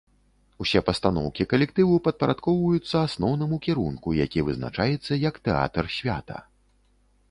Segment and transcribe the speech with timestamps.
[0.63, 6.37] Усе пастаноўкі калектыву падпарадкоўваюцца асноўнаму кірунку, які вызначаецца як тэатр-свята.